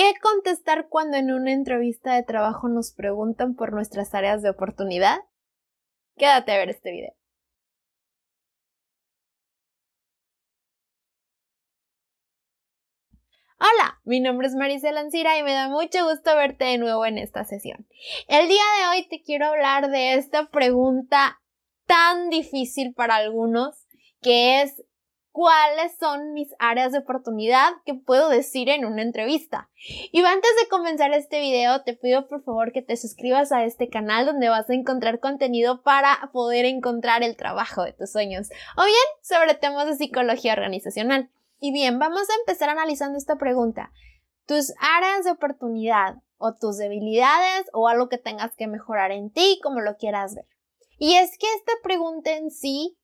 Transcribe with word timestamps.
¿Qué 0.00 0.14
contestar 0.22 0.88
cuando 0.88 1.18
en 1.18 1.30
una 1.30 1.52
entrevista 1.52 2.14
de 2.14 2.22
trabajo 2.22 2.70
nos 2.70 2.90
preguntan 2.90 3.54
por 3.54 3.74
nuestras 3.74 4.14
áreas 4.14 4.40
de 4.40 4.48
oportunidad? 4.48 5.18
Quédate 6.16 6.52
a 6.52 6.56
ver 6.56 6.70
este 6.70 6.90
video. 6.90 7.12
Hola, 13.58 14.00
mi 14.04 14.20
nombre 14.20 14.46
es 14.46 14.54
Maricela 14.54 15.00
Ancira 15.00 15.36
y 15.36 15.42
me 15.42 15.52
da 15.52 15.68
mucho 15.68 16.08
gusto 16.08 16.34
verte 16.34 16.64
de 16.64 16.78
nuevo 16.78 17.04
en 17.04 17.18
esta 17.18 17.44
sesión. 17.44 17.86
El 18.26 18.48
día 18.48 18.64
de 18.78 18.88
hoy 18.88 19.08
te 19.10 19.20
quiero 19.20 19.48
hablar 19.48 19.90
de 19.90 20.14
esta 20.14 20.48
pregunta 20.48 21.42
tan 21.84 22.30
difícil 22.30 22.94
para 22.94 23.16
algunos 23.16 23.86
que 24.22 24.62
es 24.62 24.82
cuáles 25.32 25.96
son 25.98 26.32
mis 26.32 26.54
áreas 26.58 26.92
de 26.92 26.98
oportunidad 26.98 27.70
que 27.84 27.94
puedo 27.94 28.28
decir 28.28 28.68
en 28.68 28.84
una 28.84 29.02
entrevista. 29.02 29.70
Y 30.12 30.24
antes 30.24 30.50
de 30.60 30.68
comenzar 30.68 31.12
este 31.12 31.40
video, 31.40 31.82
te 31.82 31.94
pido 31.94 32.26
por 32.28 32.42
favor 32.42 32.72
que 32.72 32.82
te 32.82 32.96
suscribas 32.96 33.52
a 33.52 33.64
este 33.64 33.88
canal 33.88 34.26
donde 34.26 34.48
vas 34.48 34.68
a 34.68 34.74
encontrar 34.74 35.20
contenido 35.20 35.82
para 35.82 36.30
poder 36.32 36.64
encontrar 36.64 37.22
el 37.22 37.36
trabajo 37.36 37.84
de 37.84 37.92
tus 37.92 38.10
sueños 38.10 38.50
o 38.76 38.84
bien 38.84 38.96
sobre 39.22 39.54
temas 39.54 39.86
de 39.86 39.96
psicología 39.96 40.52
organizacional. 40.52 41.30
Y 41.60 41.72
bien, 41.72 41.98
vamos 41.98 42.28
a 42.28 42.34
empezar 42.40 42.70
analizando 42.70 43.18
esta 43.18 43.36
pregunta. 43.36 43.92
Tus 44.46 44.72
áreas 44.80 45.24
de 45.24 45.30
oportunidad 45.30 46.16
o 46.38 46.54
tus 46.54 46.78
debilidades 46.78 47.66
o 47.72 47.86
algo 47.86 48.08
que 48.08 48.18
tengas 48.18 48.56
que 48.56 48.66
mejorar 48.66 49.12
en 49.12 49.30
ti, 49.30 49.60
como 49.62 49.80
lo 49.80 49.96
quieras 49.96 50.34
ver. 50.34 50.46
Y 50.98 51.16
es 51.16 51.38
que 51.38 51.46
esta 51.54 51.72
pregunta 51.82 52.32
en 52.32 52.50
sí 52.50 52.96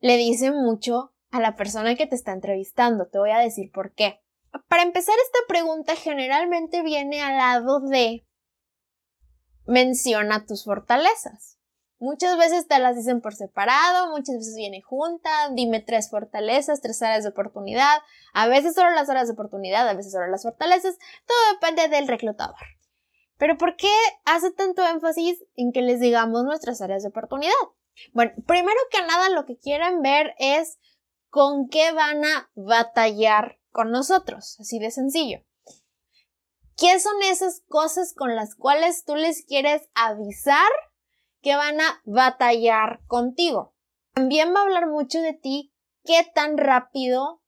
le 0.00 0.16
dice 0.16 0.50
mucho 0.50 1.11
a 1.32 1.40
la 1.40 1.56
persona 1.56 1.96
que 1.96 2.06
te 2.06 2.14
está 2.14 2.32
entrevistando. 2.32 3.08
Te 3.08 3.18
voy 3.18 3.30
a 3.30 3.38
decir 3.38 3.72
por 3.72 3.92
qué. 3.92 4.20
Para 4.68 4.82
empezar, 4.82 5.14
esta 5.24 5.38
pregunta 5.48 5.96
generalmente 5.96 6.82
viene 6.82 7.22
al 7.22 7.36
lado 7.38 7.80
de 7.80 8.26
menciona 9.66 10.44
tus 10.46 10.64
fortalezas. 10.64 11.58
Muchas 11.98 12.36
veces 12.36 12.66
te 12.66 12.78
las 12.80 12.96
dicen 12.96 13.20
por 13.20 13.34
separado, 13.34 14.10
muchas 14.10 14.34
veces 14.36 14.56
viene 14.56 14.82
junta, 14.82 15.30
dime 15.52 15.80
tres 15.80 16.10
fortalezas, 16.10 16.80
tres 16.80 17.00
áreas 17.00 17.22
de 17.22 17.30
oportunidad, 17.30 17.98
a 18.34 18.48
veces 18.48 18.74
solo 18.74 18.90
las 18.90 19.08
áreas 19.08 19.28
de 19.28 19.34
oportunidad, 19.34 19.88
a 19.88 19.94
veces 19.94 20.12
solo 20.12 20.26
las 20.26 20.42
fortalezas, 20.42 20.98
todo 21.26 21.38
depende 21.52 21.88
del 21.88 22.08
reclutador. 22.08 22.56
Pero 23.38 23.56
¿por 23.56 23.76
qué 23.76 23.92
hace 24.24 24.50
tanto 24.50 24.86
énfasis 24.86 25.44
en 25.54 25.72
que 25.72 25.82
les 25.82 26.00
digamos 26.00 26.42
nuestras 26.42 26.82
áreas 26.82 27.04
de 27.04 27.10
oportunidad? 27.10 27.52
Bueno, 28.12 28.32
primero 28.46 28.78
que 28.90 29.02
nada 29.06 29.30
lo 29.30 29.46
que 29.46 29.56
quieren 29.56 30.02
ver 30.02 30.34
es 30.38 30.78
con 31.32 31.70
qué 31.70 31.92
van 31.92 32.26
a 32.26 32.50
batallar 32.54 33.58
con 33.70 33.90
nosotros, 33.90 34.60
así 34.60 34.78
de 34.78 34.90
sencillo. 34.90 35.38
¿Qué 36.76 37.00
son 37.00 37.22
esas 37.22 37.62
cosas 37.68 38.12
con 38.12 38.36
las 38.36 38.54
cuales 38.54 39.06
tú 39.06 39.16
les 39.16 39.42
quieres 39.46 39.88
avisar 39.94 40.70
que 41.40 41.56
van 41.56 41.80
a 41.80 42.02
batallar 42.04 43.00
contigo? 43.06 43.74
También 44.12 44.54
va 44.54 44.60
a 44.60 44.62
hablar 44.64 44.88
mucho 44.88 45.22
de 45.22 45.32
ti 45.32 45.74
qué 46.04 46.30
tan 46.34 46.58
rápido 46.58 47.40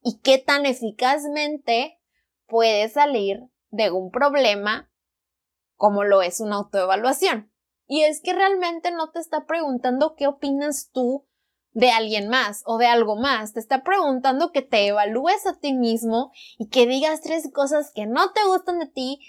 y 0.00 0.20
qué 0.20 0.38
tan 0.38 0.64
eficazmente 0.64 2.00
puedes 2.46 2.94
salir 2.94 3.50
de 3.68 3.90
un 3.90 4.10
problema 4.10 4.90
como 5.74 6.04
lo 6.04 6.22
es 6.22 6.40
una 6.40 6.56
autoevaluación. 6.56 7.52
Y 7.86 8.04
es 8.04 8.22
que 8.22 8.32
realmente 8.32 8.92
no 8.92 9.10
te 9.10 9.18
está 9.18 9.44
preguntando 9.44 10.14
qué 10.16 10.26
opinas 10.26 10.88
tú 10.90 11.25
de 11.76 11.90
alguien 11.90 12.28
más 12.28 12.62
o 12.64 12.78
de 12.78 12.86
algo 12.86 13.16
más. 13.16 13.52
Te 13.52 13.60
está 13.60 13.84
preguntando 13.84 14.50
que 14.50 14.62
te 14.62 14.86
evalúes 14.86 15.46
a 15.46 15.58
ti 15.58 15.74
mismo 15.74 16.32
y 16.56 16.70
que 16.70 16.86
digas 16.86 17.20
tres 17.20 17.50
cosas 17.52 17.92
que 17.94 18.06
no 18.06 18.32
te 18.32 18.42
gustan 18.46 18.78
de 18.78 18.86
ti 18.86 19.20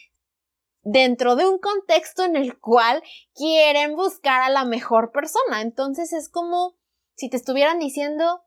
dentro 0.81 1.35
de 1.35 1.45
un 1.45 1.59
contexto 1.59 2.23
en 2.23 2.37
el 2.37 2.57
cual 2.57 3.03
quieren 3.35 3.97
buscar 3.97 4.41
a 4.41 4.49
la 4.49 4.63
mejor 4.63 5.11
persona. 5.11 5.59
Entonces 5.61 6.13
es 6.13 6.29
como 6.29 6.77
si 7.15 7.29
te 7.29 7.35
estuvieran 7.35 7.79
diciendo, 7.79 8.43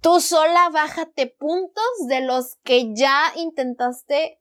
tú 0.00 0.18
sola 0.18 0.68
bájate 0.70 1.28
puntos 1.28 1.84
de 2.08 2.20
los 2.20 2.56
que 2.64 2.96
ya 2.96 3.32
intentaste 3.36 4.40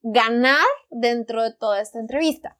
ganar 0.00 0.64
dentro 0.90 1.42
de 1.42 1.52
toda 1.56 1.80
esta 1.80 1.98
entrevista. 1.98 2.56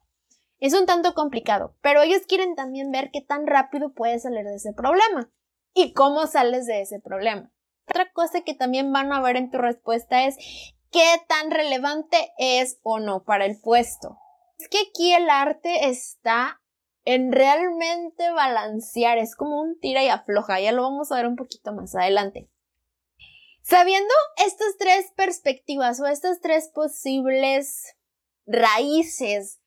Es 0.59 0.73
un 0.73 0.85
tanto 0.85 1.13
complicado, 1.13 1.77
pero 1.79 2.01
ellos 2.01 2.23
quieren 2.27 2.55
también 2.55 2.91
ver 2.91 3.11
qué 3.13 3.21
tan 3.21 3.47
rápido 3.47 3.93
puedes 3.93 4.23
salir 4.23 4.43
de 4.43 4.55
ese 4.55 4.73
problema 4.73 5.31
y 5.73 5.93
cómo 5.93 6.27
sales 6.27 6.65
de 6.65 6.81
ese 6.81 6.99
problema. 6.99 7.51
Otra 7.89 8.11
cosa 8.11 8.41
que 8.41 8.53
también 8.53 8.93
van 8.93 9.11
a 9.11 9.21
ver 9.21 9.35
en 9.35 9.51
tu 9.51 9.57
respuesta 9.57 10.25
es 10.25 10.37
qué 10.91 11.05
tan 11.27 11.51
relevante 11.51 12.31
es 12.37 12.79
o 12.83 12.99
no 12.99 13.23
para 13.23 13.45
el 13.45 13.59
puesto. 13.59 14.17
Es 14.57 14.69
que 14.69 14.77
aquí 14.89 15.13
el 15.13 15.29
arte 15.29 15.89
está 15.89 16.61
en 17.05 17.31
realmente 17.31 18.31
balancear, 18.31 19.17
es 19.17 19.35
como 19.35 19.61
un 19.61 19.77
tira 19.79 20.03
y 20.03 20.07
afloja, 20.07 20.59
ya 20.61 20.71
lo 20.71 20.83
vamos 20.83 21.11
a 21.11 21.17
ver 21.17 21.27
un 21.27 21.35
poquito 21.35 21.73
más 21.73 21.95
adelante. 21.95 22.49
Sabiendo 23.61 24.13
estas 24.37 24.77
tres 24.77 25.11
perspectivas 25.15 25.99
o 25.99 26.05
estas 26.05 26.39
tres 26.39 26.69
posibles 26.73 27.95
raíces 28.45 29.59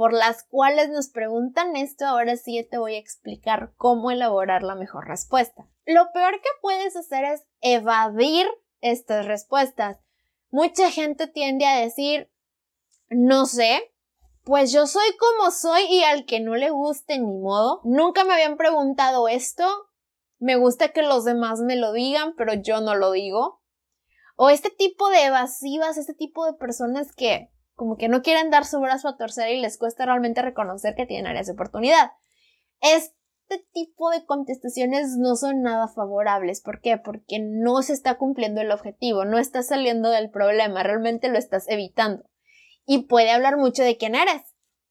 por 0.00 0.14
las 0.14 0.44
cuales 0.44 0.88
nos 0.88 1.10
preguntan 1.10 1.76
esto, 1.76 2.06
ahora 2.06 2.38
sí 2.38 2.66
te 2.70 2.78
voy 2.78 2.94
a 2.94 2.98
explicar 2.98 3.74
cómo 3.76 4.10
elaborar 4.10 4.62
la 4.62 4.74
mejor 4.74 5.06
respuesta. 5.06 5.68
Lo 5.84 6.10
peor 6.12 6.40
que 6.40 6.48
puedes 6.62 6.96
hacer 6.96 7.26
es 7.26 7.44
evadir 7.60 8.46
estas 8.80 9.26
respuestas. 9.26 9.98
Mucha 10.48 10.90
gente 10.90 11.26
tiende 11.26 11.66
a 11.66 11.78
decir, 11.78 12.32
no 13.10 13.44
sé, 13.44 13.92
pues 14.42 14.72
yo 14.72 14.86
soy 14.86 15.04
como 15.18 15.50
soy 15.50 15.82
y 15.90 16.02
al 16.02 16.24
que 16.24 16.40
no 16.40 16.56
le 16.56 16.70
guste 16.70 17.18
ni 17.18 17.36
modo. 17.36 17.82
Nunca 17.84 18.24
me 18.24 18.32
habían 18.32 18.56
preguntado 18.56 19.28
esto. 19.28 19.66
Me 20.38 20.56
gusta 20.56 20.94
que 20.94 21.02
los 21.02 21.26
demás 21.26 21.60
me 21.60 21.76
lo 21.76 21.92
digan, 21.92 22.34
pero 22.38 22.54
yo 22.54 22.80
no 22.80 22.94
lo 22.94 23.12
digo. 23.12 23.60
O 24.36 24.48
este 24.48 24.70
tipo 24.70 25.10
de 25.10 25.26
evasivas, 25.26 25.98
este 25.98 26.14
tipo 26.14 26.46
de 26.46 26.54
personas 26.54 27.12
que 27.14 27.50
como 27.80 27.96
que 27.96 28.08
no 28.08 28.20
quieren 28.20 28.50
dar 28.50 28.66
su 28.66 28.78
brazo 28.78 29.08
a 29.08 29.16
torcer 29.16 29.54
y 29.54 29.58
les 29.58 29.78
cuesta 29.78 30.04
realmente 30.04 30.42
reconocer 30.42 30.94
que 30.94 31.06
tienen 31.06 31.26
áreas 31.26 31.46
de 31.46 31.54
oportunidad. 31.54 32.10
Este 32.82 33.64
tipo 33.72 34.10
de 34.10 34.26
contestaciones 34.26 35.16
no 35.16 35.34
son 35.34 35.62
nada 35.62 35.88
favorables. 35.88 36.60
¿Por 36.60 36.82
qué? 36.82 36.98
Porque 36.98 37.38
no 37.40 37.80
se 37.80 37.94
está 37.94 38.18
cumpliendo 38.18 38.60
el 38.60 38.70
objetivo, 38.70 39.24
no 39.24 39.38
estás 39.38 39.68
saliendo 39.68 40.10
del 40.10 40.28
problema, 40.28 40.82
realmente 40.82 41.30
lo 41.30 41.38
estás 41.38 41.70
evitando. 41.70 42.28
Y 42.84 43.04
puede 43.04 43.30
hablar 43.30 43.56
mucho 43.56 43.82
de 43.82 43.96
quién 43.96 44.14
eres. 44.14 44.42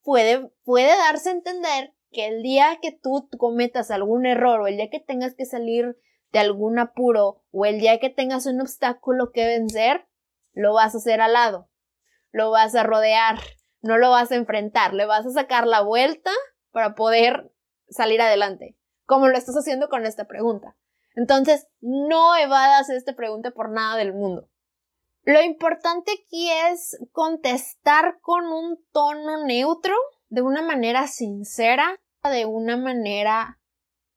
Puede, 0.02 0.50
puede 0.64 0.88
darse 0.88 1.28
a 1.28 1.34
entender 1.34 1.94
que 2.10 2.26
el 2.26 2.42
día 2.42 2.80
que 2.82 2.90
tú 2.90 3.28
cometas 3.38 3.92
algún 3.92 4.26
error 4.26 4.62
o 4.62 4.66
el 4.66 4.78
día 4.78 4.90
que 4.90 4.98
tengas 4.98 5.36
que 5.36 5.44
salir 5.44 5.96
de 6.32 6.40
algún 6.40 6.80
apuro 6.80 7.44
o 7.52 7.66
el 7.66 7.78
día 7.78 8.00
que 8.00 8.10
tengas 8.10 8.46
un 8.46 8.60
obstáculo 8.60 9.30
que 9.30 9.46
vencer, 9.46 10.08
lo 10.54 10.74
vas 10.74 10.96
a 10.96 10.98
hacer 10.98 11.20
al 11.20 11.34
lado 11.34 11.69
lo 12.32 12.50
vas 12.50 12.74
a 12.74 12.82
rodear, 12.82 13.38
no 13.82 13.98
lo 13.98 14.10
vas 14.10 14.30
a 14.30 14.36
enfrentar, 14.36 14.94
le 14.94 15.06
vas 15.06 15.26
a 15.26 15.30
sacar 15.30 15.66
la 15.66 15.80
vuelta 15.80 16.30
para 16.70 16.94
poder 16.94 17.52
salir 17.88 18.20
adelante, 18.20 18.76
como 19.04 19.28
lo 19.28 19.36
estás 19.36 19.56
haciendo 19.56 19.88
con 19.88 20.06
esta 20.06 20.26
pregunta. 20.26 20.76
Entonces, 21.16 21.66
no 21.80 22.36
evadas 22.36 22.88
esta 22.90 23.14
pregunta 23.14 23.50
por 23.50 23.70
nada 23.70 23.96
del 23.96 24.12
mundo. 24.12 24.48
Lo 25.22 25.42
importante 25.42 26.12
aquí 26.12 26.50
es 26.50 26.98
contestar 27.12 28.20
con 28.20 28.46
un 28.46 28.82
tono 28.92 29.44
neutro, 29.44 29.94
de 30.28 30.42
una 30.42 30.62
manera 30.62 31.08
sincera, 31.08 32.00
de 32.22 32.46
una 32.46 32.76
manera 32.76 33.60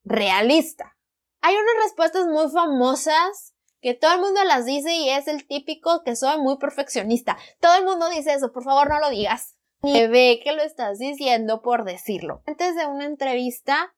realista. 0.03 0.95
Hay 1.41 1.55
unas 1.55 1.83
respuestas 1.83 2.27
muy 2.27 2.49
famosas 2.49 3.52
que 3.83 3.93
todo 3.93 4.13
el 4.13 4.21
mundo 4.21 4.43
las 4.45 4.65
dice 4.65 4.95
y 4.95 5.09
es 5.09 5.27
el 5.27 5.45
típico 5.45 6.03
que 6.03 6.15
soy 6.15 6.39
muy 6.39 6.57
perfeccionista. 6.57 7.37
Todo 7.59 7.75
el 7.77 7.83
mundo 7.83 8.09
dice 8.09 8.33
eso, 8.33 8.53
por 8.53 8.63
favor 8.63 8.89
no 8.89 8.99
lo 8.99 9.09
digas. 9.09 9.57
Y 9.83 10.07
ve 10.07 10.39
que 10.41 10.53
lo 10.53 10.63
estás 10.63 10.97
diciendo 10.97 11.61
por 11.61 11.83
decirlo. 11.83 12.41
Antes 12.47 12.77
de 12.77 12.85
una 12.85 13.05
entrevista, 13.05 13.93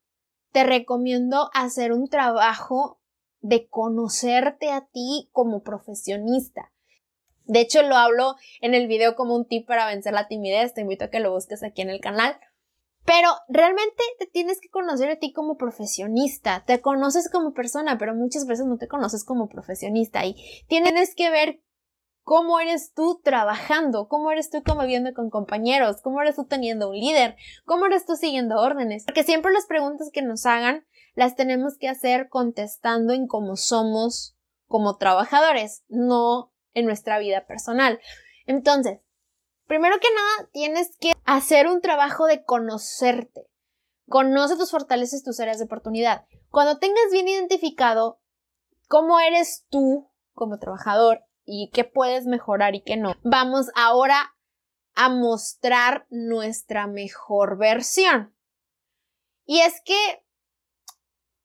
te 0.51 0.63
recomiendo 0.63 1.51
hacer 1.54 1.94
un 1.94 2.09
trabajo 2.09 3.00
de 3.42 3.68
conocerte 3.69 4.71
a 4.71 4.88
ti 4.88 5.30
como 5.31 5.62
profesionista. 5.62 6.74
De 7.44 7.62
hecho, 7.62 7.83
lo 7.83 7.95
hablo 7.95 8.36
en 8.62 8.74
el 8.74 8.88
video 8.88 9.15
como 9.15 9.36
un 9.36 9.48
tip 9.48 9.68
para 9.68 9.86
vencer 9.86 10.13
la 10.13 10.27
timidez. 10.27 10.74
Te 10.74 10.81
invito 10.81 11.06
a 11.06 11.09
que 11.12 11.19
lo 11.19 11.31
busques 11.31 11.62
aquí 11.62 11.83
en 11.83 11.92
el 11.92 12.01
canal. 12.01 12.39
Pero 13.06 13.30
realmente 13.48 14.04
te 14.18 14.25
tienes 14.25 14.60
que 14.60 14.69
conocer 14.69 15.10
a 15.10 15.19
ti 15.19 15.31
como 15.31 15.57
profesionista. 15.57 16.63
Te 16.66 16.81
conoces 16.81 17.30
como 17.31 17.54
persona, 17.54 17.98
pero 17.98 18.16
muchas 18.16 18.48
veces 18.48 18.66
no 18.66 18.78
te 18.78 18.88
conoces 18.88 19.24
como 19.24 19.48
profesionista. 19.48 20.25
Y 20.25 20.36
tienes 20.68 21.13
que 21.16 21.30
ver 21.30 21.62
cómo 22.24 22.60
eres 22.60 22.94
tú 22.94 23.22
trabajando, 23.24 24.07
cómo 24.07 24.31
eres 24.31 24.50
tú 24.50 24.63
conviviendo 24.63 25.13
con 25.13 25.30
compañeros, 25.30 26.02
cómo 26.02 26.22
eres 26.22 26.36
tú 26.36 26.46
teniendo 26.46 26.90
un 26.90 26.96
líder, 26.96 27.36
cómo 27.66 27.86
eres 27.86 28.06
tú 28.07 28.16
siguiendo 28.16 28.60
órdenes. 28.60 29.06
Porque 29.06 29.24
siempre 29.24 29.54
las 29.54 29.68
preguntas 29.68 30.10
que 30.12 30.24
nos 30.24 30.48
hagan 30.48 30.86
las 31.13 31.36
tenemos 31.36 31.78
que 31.78 31.88
hacer 31.88 32.28
contestando 32.28 33.13
en 33.13 33.28
cómo 33.28 33.56
somos 33.56 34.36
como 34.68 34.98
trabajadores, 34.98 35.84
no 35.88 36.52
en 36.74 36.86
nuestra 36.86 37.19
vida 37.19 37.46
personal. 37.46 38.00
Entonces, 38.48 39.00
primero 39.67 40.00
que 40.00 40.07
nada, 40.13 40.50
tienes 40.51 40.97
que 41.00 41.13
hacer 41.25 41.67
un 41.67 41.81
trabajo 41.81 42.25
de 42.25 42.44
conocerte. 42.44 43.47
Conoce 44.07 44.56
tus 44.56 44.71
fortalezas, 44.71 45.23
tus 45.23 45.39
áreas 45.39 45.57
de 45.57 45.65
oportunidad. 45.65 46.25
Cuando 46.50 46.77
tengas 46.77 47.12
bien 47.12 47.27
identificado 47.27 48.21
cómo 48.88 49.19
eres 49.19 49.65
tú 49.69 50.12
como 50.33 50.59
trabajador 50.59 51.23
y 51.44 51.69
qué 51.73 51.83
puedes 51.83 52.25
mejorar 52.25 52.75
y 52.75 52.83
qué 52.83 52.97
no, 52.97 53.15
vamos 53.23 53.67
ahora 53.75 54.35
a 54.94 55.09
mostrar 55.09 56.07
nuestra 56.09 56.88
mejor 56.88 57.57
versión. 57.57 58.35
Y 59.45 59.61
es 59.61 59.81
que 59.83 60.25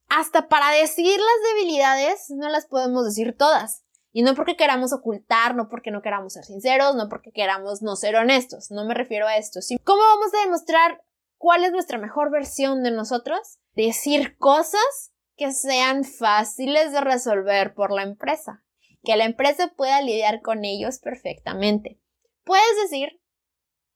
hasta 0.09 0.49
para 0.49 0.71
decir 0.71 1.19
las 1.19 1.55
debilidades 1.55 2.31
no 2.31 2.49
las 2.49 2.67
podemos 2.67 3.05
decir 3.05 3.37
todas. 3.37 3.85
Y 4.13 4.23
no 4.23 4.35
porque 4.35 4.57
queramos 4.57 4.93
ocultar, 4.93 5.55
no 5.55 5.69
porque 5.69 5.91
no 5.91 6.03
queramos 6.03 6.33
ser 6.33 6.45
sinceros, 6.45 6.97
no 6.97 7.09
porque 7.09 7.31
queramos 7.31 7.81
no 7.81 7.95
ser 7.95 8.17
honestos, 8.17 8.71
no 8.71 8.85
me 8.85 8.95
refiero 8.95 9.27
a 9.27 9.37
esto. 9.37 9.61
¿Cómo 9.85 10.03
vamos 10.03 10.35
a 10.35 10.45
demostrar 10.45 11.03
cuál 11.39 11.65
es 11.65 11.73
nuestra 11.73 11.99
mejor 11.99 12.31
versión 12.31 12.83
de 12.83 12.91
nosotros? 12.91 13.59
Decir 13.75 14.37
cosas 14.37 15.13
que 15.37 15.53
sean 15.53 16.05
fáciles 16.05 16.93
de 16.93 17.01
resolver 17.01 17.73
por 17.75 17.93
la 17.93 18.03
empresa, 18.03 18.65
que 19.05 19.17
la 19.17 19.25
empresa 19.25 19.73
pueda 19.77 20.03
lidiar 20.03 20.43
con 20.43 20.65
ellos 20.65 20.99
perfectamente. 20.99 22.01
Puedes 22.45 22.83
decir, 22.83 23.21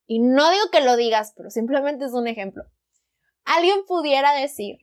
y 0.07 0.21
no 0.21 0.51
digo 0.51 0.71
que 0.71 0.81
lo 0.81 0.97
digas, 0.97 1.35
pero 1.37 1.51
simplemente 1.51 2.05
es 2.05 2.13
un 2.13 2.29
ejemplo. 2.29 2.65
Alguien 3.45 3.85
pudiera 3.87 4.33
decir 4.33 4.79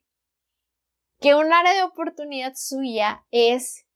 que 1.19 1.35
un 1.35 1.53
área 1.53 1.73
de 1.73 1.83
oportunidad 1.83 2.53
suya 2.55 3.25
es 3.31 3.87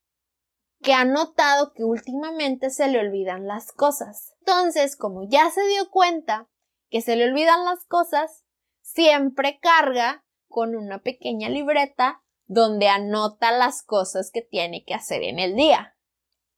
que 0.85 0.93
ha 0.93 1.03
notado 1.03 1.73
que 1.73 1.83
últimamente 1.83 2.69
se 2.69 2.87
le 2.87 2.99
olvidan 2.99 3.47
las 3.47 3.71
cosas. 3.71 4.35
Entonces, 4.41 4.95
como 4.95 5.27
ya 5.27 5.49
se 5.49 5.65
dio 5.65 5.89
cuenta 5.89 6.47
que 6.91 7.01
se 7.01 7.15
le 7.15 7.25
olvidan 7.25 7.65
las 7.65 7.83
cosas, 7.85 8.45
siempre 8.81 9.59
carga 9.59 10.23
con 10.47 10.75
una 10.75 11.01
pequeña 11.01 11.49
libreta 11.49 12.21
donde 12.45 12.87
anota 12.87 13.51
las 13.51 13.81
cosas 13.81 14.29
que 14.31 14.43
tiene 14.43 14.85
que 14.85 14.93
hacer 14.93 15.23
en 15.23 15.39
el 15.39 15.55
día. 15.55 15.97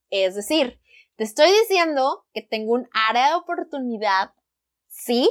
Es 0.09 0.35
decir, 0.35 0.81
te 1.15 1.23
estoy 1.23 1.49
diciendo 1.61 2.25
que 2.33 2.41
tengo 2.41 2.73
un 2.73 2.89
área 2.91 3.29
de 3.29 3.35
oportunidad, 3.35 4.33
sí, 4.89 5.29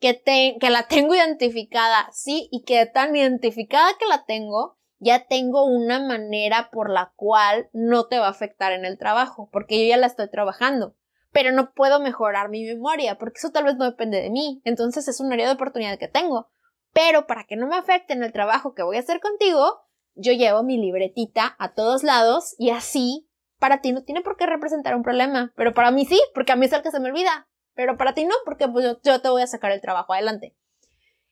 que, 0.00 0.22
que 0.58 0.70
la 0.70 0.88
tengo 0.88 1.14
identificada, 1.14 2.08
sí, 2.10 2.48
y 2.50 2.64
que 2.64 2.86
tan 2.86 3.14
identificada 3.14 3.90
que 3.98 4.06
la 4.06 4.24
tengo, 4.24 4.78
ya 4.98 5.26
tengo 5.26 5.64
una 5.64 6.00
manera 6.00 6.70
por 6.70 6.90
la 6.90 7.12
cual 7.16 7.68
no 7.72 8.06
te 8.06 8.18
va 8.18 8.26
a 8.26 8.30
afectar 8.30 8.72
en 8.72 8.84
el 8.84 8.98
trabajo, 8.98 9.48
porque 9.52 9.80
yo 9.80 9.88
ya 9.88 9.96
la 9.96 10.06
estoy 10.06 10.30
trabajando. 10.30 10.96
Pero 11.32 11.52
no 11.52 11.72
puedo 11.74 12.00
mejorar 12.00 12.48
mi 12.48 12.64
memoria, 12.64 13.18
porque 13.18 13.38
eso 13.38 13.50
tal 13.50 13.64
vez 13.64 13.76
no 13.76 13.84
depende 13.84 14.22
de 14.22 14.30
mí. 14.30 14.62
Entonces 14.64 15.06
es 15.08 15.20
un 15.20 15.32
área 15.32 15.46
de 15.46 15.54
oportunidad 15.54 15.98
que 15.98 16.08
tengo. 16.08 16.48
Pero 16.92 17.26
para 17.26 17.44
que 17.44 17.56
no 17.56 17.66
me 17.66 17.76
afecte 17.76 18.14
en 18.14 18.22
el 18.22 18.32
trabajo 18.32 18.74
que 18.74 18.82
voy 18.82 18.96
a 18.96 19.00
hacer 19.00 19.20
contigo, 19.20 19.82
yo 20.14 20.32
llevo 20.32 20.62
mi 20.62 20.78
libretita 20.78 21.54
a 21.58 21.74
todos 21.74 22.02
lados 22.02 22.54
y 22.58 22.70
así 22.70 23.28
para 23.58 23.80
ti 23.80 23.92
no 23.92 24.02
tiene 24.02 24.22
por 24.22 24.36
qué 24.36 24.46
representar 24.46 24.94
un 24.96 25.02
problema, 25.02 25.52
pero 25.56 25.74
para 25.74 25.90
mí 25.90 26.04
sí, 26.04 26.20
porque 26.34 26.52
a 26.52 26.56
mí 26.56 26.66
es 26.66 26.72
el 26.72 26.82
que 26.82 26.90
se 26.90 27.00
me 27.00 27.10
olvida, 27.10 27.48
pero 27.74 27.96
para 27.96 28.14
ti 28.14 28.24
no, 28.24 28.34
porque 28.44 28.68
pues, 28.68 28.84
yo, 28.84 29.00
yo 29.02 29.20
te 29.20 29.28
voy 29.28 29.42
a 29.42 29.46
sacar 29.46 29.72
el 29.72 29.80
trabajo 29.80 30.12
adelante. 30.12 30.56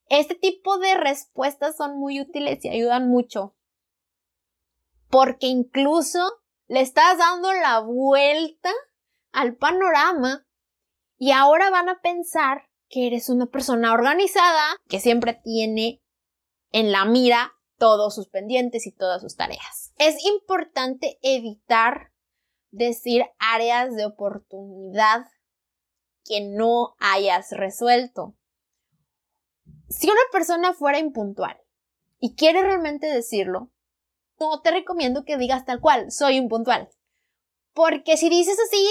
Este 0.09 0.35
tipo 0.35 0.79
de 0.79 0.95
respuestas 0.95 1.77
son 1.77 1.99
muy 1.99 2.21
útiles 2.21 2.65
y 2.65 2.69
ayudan 2.69 3.09
mucho 3.09 3.55
porque 5.15 5.47
incluso 5.47 6.19
le 6.67 6.81
estás 6.81 7.19
dando 7.19 7.53
la 7.53 7.79
vuelta 7.79 8.73
al 9.31 9.55
panorama 9.55 10.45
y 11.17 11.31
ahora 11.31 11.71
van 11.71 11.89
a 11.89 12.01
pensar 12.01 12.69
que 12.89 13.07
eres 13.07 13.29
una 13.29 13.47
persona 13.47 13.93
organizada 13.93 14.77
que 14.89 14.99
siempre 14.99 15.35
tiene 15.35 16.03
en 16.73 16.91
la 16.91 17.05
mira 17.05 17.53
todos 17.79 18.17
sus 18.17 18.29
pendientes 18.29 18.89
y 18.89 18.93
todas 18.93 19.23
sus 19.23 19.37
tareas. 19.37 19.93
Es 19.99 20.17
importante 20.25 21.21
evitar 21.23 22.11
decir 22.73 23.25
áreas 23.39 23.95
de 23.95 24.07
oportunidad 24.07 25.27
que 26.25 26.41
no 26.41 26.97
hayas 26.99 27.53
resuelto. 27.53 28.35
Si 29.89 30.09
una 30.09 30.21
persona 30.33 30.73
fuera 30.73 30.99
impuntual 30.99 31.57
y 32.19 32.35
quiere 32.35 32.63
realmente 32.63 33.07
decirlo, 33.07 33.71
no 34.41 34.61
te 34.63 34.71
recomiendo 34.71 35.25
que 35.25 35.37
digas 35.37 35.65
tal 35.65 35.81
cual, 35.81 36.11
soy 36.11 36.37
impuntual. 36.37 36.89
Porque 37.73 38.17
si 38.17 38.29
dices 38.29 38.57
así, 38.67 38.87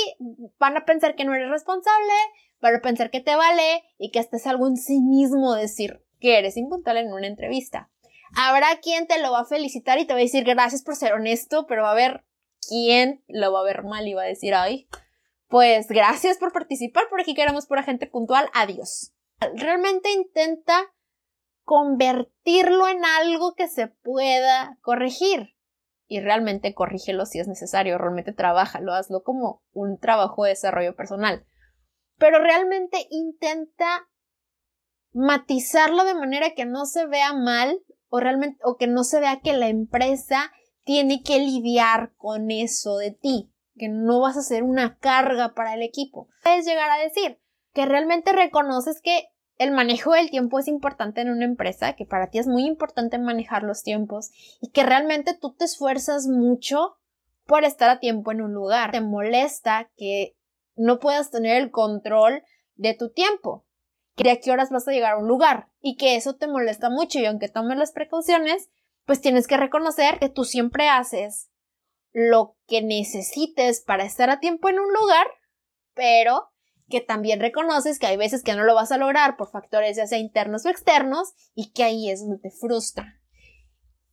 van 0.60 0.78
a 0.78 0.86
pensar 0.86 1.16
que 1.16 1.26
no 1.26 1.34
eres 1.34 1.50
responsable, 1.50 2.14
van 2.62 2.76
a 2.76 2.82
pensar 2.82 3.12
que 3.12 3.22
te 3.22 3.36
vale 3.36 3.84
y 3.98 4.12
que 4.12 4.20
hasta 4.20 4.38
es 4.38 4.48
algo 4.48 4.68
en 4.68 4.78
sí 4.78 5.00
mismo 5.00 5.54
decir 5.54 6.04
que 6.20 6.38
eres 6.38 6.58
impuntual 6.58 6.98
en 6.98 7.12
una 7.12 7.28
entrevista. 7.28 7.90
Habrá 8.36 8.80
quien 8.82 9.08
te 9.08 9.22
lo 9.22 9.32
va 9.32 9.42
a 9.42 9.46
felicitar 9.46 10.00
y 10.00 10.06
te 10.06 10.14
va 10.14 10.20
a 10.20 10.24
decir 10.24 10.44
gracias 10.44 10.84
por 10.84 10.96
ser 10.96 11.14
honesto, 11.14 11.66
pero 11.68 11.84
va 11.84 11.90
a 11.90 11.94
haber 11.94 12.26
quien 12.68 13.24
lo 13.28 13.52
va 13.52 13.60
a 13.60 13.64
ver 13.64 13.84
mal 13.84 14.08
y 14.08 14.14
va 14.14 14.24
a 14.24 14.28
decir, 14.28 14.54
ay, 14.56 14.88
pues 15.48 15.88
gracias 15.88 16.38
por 16.38 16.52
participar, 16.52 17.04
por 17.10 17.22
aquí 17.22 17.36
queremos 17.36 17.68
pura 17.68 17.84
gente 17.84 18.08
puntual, 18.08 18.50
adiós. 18.54 19.14
Realmente 19.56 20.12
intenta 20.12 20.94
convertirlo 21.64 22.88
en 22.88 23.04
algo 23.06 23.54
que 23.56 23.68
se 23.68 23.88
pueda 23.88 24.78
corregir. 24.82 25.56
Y 26.08 26.20
realmente 26.20 26.74
corrígelo 26.74 27.26
si 27.26 27.40
es 27.40 27.48
necesario, 27.48 27.98
realmente 27.98 28.34
trabájalo, 28.34 28.94
hazlo 28.94 29.24
como 29.24 29.64
un 29.72 29.98
trabajo 29.98 30.44
de 30.44 30.52
desarrollo 30.52 30.96
personal. 30.96 31.46
Pero 32.18 32.40
realmente 32.40 33.08
intenta 33.10 34.08
matizarlo 35.14 36.04
de 36.04 36.16
manera 36.16 36.54
que 36.56 36.66
no 36.66 36.86
se 36.86 37.06
vea 37.06 37.34
mal 37.34 37.80
o 38.10 38.20
realmente 38.20 38.60
o 38.64 38.78
que 38.78 38.88
no 38.88 39.04
se 39.04 39.20
vea 39.20 39.40
que 39.42 39.54
la 39.54 39.68
empresa 39.68 40.52
tiene 40.84 41.24
que 41.24 41.40
lidiar 41.40 42.14
con 42.16 42.52
eso 42.52 42.98
de 42.98 43.12
ti, 43.12 43.52
que 43.76 43.88
no 43.90 44.20
vas 44.20 44.38
a 44.38 44.42
ser 44.42 44.64
una 44.64 44.98
carga 44.98 45.54
para 45.54 45.74
el 45.74 45.82
equipo. 45.82 46.28
Puedes 46.44 46.66
llegar 46.66 46.90
a 46.92 47.02
decir 47.02 47.40
que 47.74 47.86
realmente 47.86 48.34
reconoces 48.34 49.02
que 49.02 49.30
el 49.58 49.72
manejo 49.72 50.14
del 50.14 50.30
tiempo 50.30 50.60
es 50.60 50.68
importante 50.68 51.22
en 51.22 51.30
una 51.30 51.46
empresa, 51.46 51.94
que 51.94 52.06
para 52.06 52.30
ti 52.30 52.40
es 52.40 52.48
muy 52.48 52.66
importante 52.66 53.20
manejar 53.20 53.64
los 53.64 53.84
tiempos 53.84 54.32
y 54.62 54.70
que 54.72 54.84
realmente 54.84 55.34
tú 55.40 55.54
te 55.54 55.66
esfuerzas 55.66 56.28
mucho 56.28 56.98
por 57.46 57.64
estar 57.64 57.90
a 57.90 58.00
tiempo 58.00 58.32
en 58.32 58.42
un 58.42 58.54
lugar. 58.54 58.92
Te 58.92 59.02
molesta 59.02 59.92
que 59.96 60.36
no 60.76 61.00
puedas 61.00 61.30
tener 61.30 61.62
el 61.62 61.72
control 61.72 62.44
de 62.76 62.96
tu 62.96 63.12
tiempo, 63.12 63.66
que 64.16 64.24
de 64.24 64.32
a 64.32 64.40
qué 64.40 64.52
horas 64.52 64.70
vas 64.70 64.88
a 64.88 64.92
llegar 64.92 65.14
a 65.14 65.18
un 65.18 65.28
lugar 65.28 65.70
y 65.82 65.98
que 65.98 66.16
eso 66.16 66.36
te 66.36 66.48
molesta 66.48 66.90
mucho 66.90 67.20
y 67.20 67.26
aunque 67.26 67.50
tomes 67.50 67.78
las 67.78 67.92
precauciones, 67.92 68.70
pues 69.06 69.22
tienes 69.22 69.48
que 69.48 69.58
reconocer 69.58 70.20
que 70.20 70.30
tú 70.30 70.46
siempre 70.46 70.90
haces 70.90 71.52
lo 72.12 72.56
que 72.68 72.82
necesites 72.82 73.82
para 73.82 74.04
estar 74.04 74.30
a 74.30 74.40
tiempo 74.40 74.70
en 74.70 74.80
un 74.80 74.94
lugar, 74.94 75.28
pero 75.94 76.53
que 76.90 77.02
también 77.02 77.40
reconoces 77.40 78.00
que 78.00 78.08
hay 78.08 78.18
veces 78.18 78.44
que 78.44 78.56
no 78.56 78.64
lo 78.64 78.76
vas 78.76 78.92
a 78.92 78.98
lograr 78.98 79.38
por 79.38 79.50
factores 79.50 79.98
ya 79.98 80.08
sea 80.08 80.20
internos 80.20 80.66
o 80.66 80.70
externos 80.70 81.34
y 81.56 81.72
que 81.72 81.84
ahí 81.84 82.10
es 82.10 82.22
donde 82.22 82.38
te 82.38 82.52
frustra. 82.52 83.20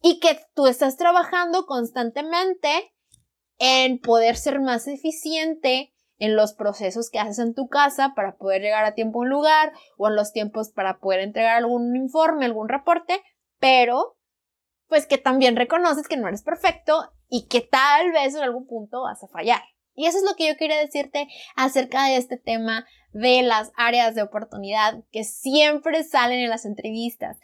Y 0.02 0.18
que 0.20 0.40
tú 0.54 0.66
estás 0.66 0.96
trabajando 0.96 1.66
constantemente 1.66 2.94
en 3.58 4.00
poder 4.00 4.36
ser 4.36 4.60
más 4.60 4.88
eficiente 4.88 5.92
en 6.18 6.36
los 6.36 6.52
procesos 6.52 7.10
que 7.10 7.18
haces 7.18 7.38
en 7.38 7.54
tu 7.54 7.68
casa 7.68 8.12
para 8.14 8.36
poder 8.36 8.62
llegar 8.62 8.84
a 8.84 8.94
tiempo 8.94 9.18
a 9.18 9.22
un 9.22 9.30
lugar 9.30 9.72
o 9.96 10.08
en 10.08 10.16
los 10.16 10.32
tiempos 10.32 10.70
para 10.70 11.00
poder 11.00 11.20
entregar 11.20 11.56
algún 11.56 11.96
informe, 11.96 12.44
algún 12.44 12.68
reporte, 12.68 13.20
pero 13.58 14.16
pues 14.86 15.06
que 15.06 15.18
también 15.18 15.56
reconoces 15.56 16.08
que 16.08 16.16
no 16.16 16.28
eres 16.28 16.42
perfecto 16.42 17.12
y 17.28 17.46
que 17.48 17.60
tal 17.60 18.12
vez 18.12 18.34
en 18.34 18.42
algún 18.42 18.66
punto 18.66 19.02
vas 19.02 19.22
a 19.22 19.28
fallar. 19.28 19.62
Y 20.00 20.06
eso 20.06 20.16
es 20.16 20.24
lo 20.24 20.34
que 20.34 20.48
yo 20.48 20.56
quería 20.56 20.78
decirte 20.78 21.28
acerca 21.56 22.06
de 22.06 22.16
este 22.16 22.38
tema 22.38 22.86
de 23.12 23.42
las 23.42 23.70
áreas 23.76 24.14
de 24.14 24.22
oportunidad 24.22 25.04
que 25.12 25.24
siempre 25.24 26.04
salen 26.04 26.40
en 26.40 26.48
las 26.48 26.64
entrevistas. 26.64 27.36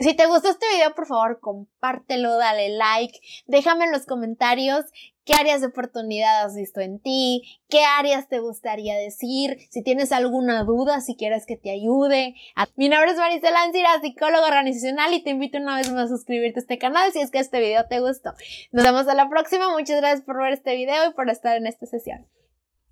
Si 0.00 0.14
te 0.14 0.24
gustó 0.24 0.48
este 0.48 0.64
video, 0.74 0.94
por 0.94 1.06
favor, 1.06 1.40
compártelo, 1.40 2.38
dale 2.38 2.70
like, 2.70 3.20
déjame 3.44 3.84
en 3.84 3.92
los 3.92 4.06
comentarios 4.06 4.86
qué 5.24 5.34
áreas 5.34 5.60
de 5.60 5.68
oportunidad 5.68 6.44
has 6.44 6.54
visto 6.54 6.80
en 6.80 7.00
ti, 7.00 7.42
qué 7.68 7.84
áreas 7.84 8.28
te 8.28 8.40
gustaría 8.40 8.96
decir, 8.96 9.58
si 9.70 9.82
tienes 9.82 10.12
alguna 10.12 10.64
duda, 10.64 11.00
si 11.00 11.16
quieres 11.16 11.46
que 11.46 11.56
te 11.56 11.70
ayude. 11.70 12.34
Mi 12.76 12.88
nombre 12.88 13.10
es 13.10 13.16
Maricela 13.16 13.62
Ancira, 13.62 14.00
psicóloga 14.00 14.46
organizacional 14.46 15.12
y 15.14 15.22
te 15.22 15.30
invito 15.30 15.58
una 15.58 15.76
vez 15.76 15.90
más 15.92 16.06
a 16.06 16.08
suscribirte 16.08 16.60
a 16.60 16.62
este 16.62 16.78
canal 16.78 17.12
si 17.12 17.20
es 17.20 17.30
que 17.30 17.38
este 17.38 17.60
video 17.60 17.86
te 17.86 18.00
gustó. 18.00 18.34
Nos 18.72 18.84
vemos 18.84 19.08
a 19.08 19.14
la 19.14 19.28
próxima, 19.28 19.70
muchas 19.70 20.00
gracias 20.00 20.22
por 20.22 20.38
ver 20.38 20.52
este 20.52 20.76
video 20.76 21.10
y 21.10 21.14
por 21.14 21.30
estar 21.30 21.56
en 21.56 21.66
esta 21.66 21.86
sesión. 21.86 22.26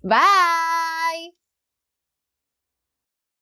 Bye! 0.01 1.42